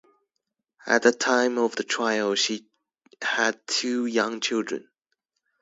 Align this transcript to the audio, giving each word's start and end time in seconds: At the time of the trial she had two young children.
At 0.87 1.03
the 1.03 1.11
time 1.11 1.59
of 1.59 1.75
the 1.75 1.83
trial 1.83 2.33
she 2.33 2.65
had 3.21 3.67
two 3.67 4.07
young 4.07 4.39
children. 4.39 4.89